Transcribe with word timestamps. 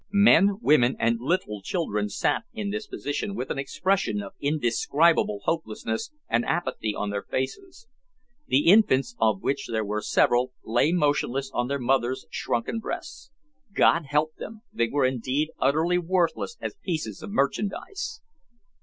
Men, 0.11 0.57
women, 0.61 0.95
and 0.97 1.19
little 1.21 1.61
children 1.61 2.09
sat 2.09 2.41
in 2.53 2.71
this 2.71 2.87
position 2.87 3.35
with 3.35 3.51
an 3.51 3.59
expression 3.59 4.19
of 4.23 4.33
indescribable 4.39 5.41
hopelessness 5.43 6.09
and 6.27 6.43
apathy 6.43 6.95
on 6.95 7.11
their 7.11 7.21
faces. 7.21 7.87
The 8.47 8.61
infants, 8.65 9.15
of 9.19 9.43
which 9.43 9.67
there 9.67 9.85
were 9.85 10.01
several, 10.01 10.53
lay 10.63 10.91
motionless 10.91 11.51
on 11.53 11.67
their 11.67 11.77
mothers' 11.77 12.25
shrunken 12.31 12.79
breasts. 12.79 13.29
God 13.75 14.05
help 14.07 14.33
them! 14.37 14.63
they 14.73 14.87
were 14.87 15.05
indeed 15.05 15.49
utterly 15.59 15.99
worthless 15.99 16.57
as 16.59 16.73
pieces 16.83 17.21
of 17.21 17.29
merchandise. 17.29 18.21